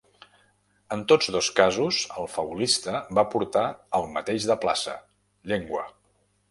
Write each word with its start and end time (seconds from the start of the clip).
En 0.95 1.03
tots 1.11 1.29
dos 1.35 1.49
casos 1.59 1.99
el 2.23 2.31
faulista 2.37 2.97
va 3.19 3.27
portar 3.35 3.67
el 4.01 4.11
mateix 4.19 4.53
de 4.53 4.61
plaça: 4.67 5.01
llengua. 5.53 5.89